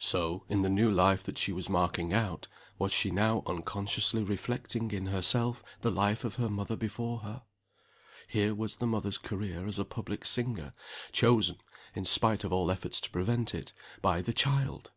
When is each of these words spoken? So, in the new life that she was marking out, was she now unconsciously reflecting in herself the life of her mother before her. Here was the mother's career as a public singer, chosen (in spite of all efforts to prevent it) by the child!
So, 0.00 0.44
in 0.48 0.62
the 0.62 0.68
new 0.68 0.90
life 0.90 1.22
that 1.22 1.38
she 1.38 1.52
was 1.52 1.68
marking 1.68 2.12
out, 2.12 2.48
was 2.80 2.92
she 2.92 3.12
now 3.12 3.44
unconsciously 3.46 4.24
reflecting 4.24 4.90
in 4.90 5.06
herself 5.06 5.62
the 5.82 5.90
life 5.92 6.24
of 6.24 6.34
her 6.34 6.48
mother 6.48 6.74
before 6.74 7.20
her. 7.20 7.42
Here 8.26 8.56
was 8.56 8.74
the 8.78 8.88
mother's 8.88 9.18
career 9.18 9.68
as 9.68 9.78
a 9.78 9.84
public 9.84 10.24
singer, 10.26 10.74
chosen 11.12 11.58
(in 11.94 12.04
spite 12.06 12.42
of 12.42 12.52
all 12.52 12.72
efforts 12.72 13.00
to 13.02 13.10
prevent 13.12 13.54
it) 13.54 13.72
by 14.02 14.20
the 14.20 14.32
child! 14.32 14.90